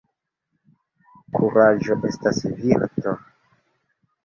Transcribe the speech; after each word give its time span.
Kuraĝo 1.35 1.99
estas 2.11 2.41
virto. 2.65 3.17